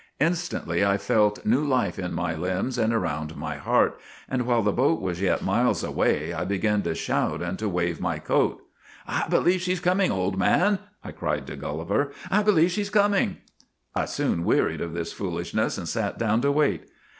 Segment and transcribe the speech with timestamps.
[0.19, 4.71] Instantly I felt new life in my limbs and around my heart, and while the
[4.71, 8.63] boat was yet miles away I began to shout and to wave my coat.
[9.07, 12.89] "'I believe she 's coming, old man!' I cried to Gulliver;' I believe she 's
[12.89, 13.37] coming!'"
[13.95, 16.89] I soon wearied of this foolishness and sat down to wait.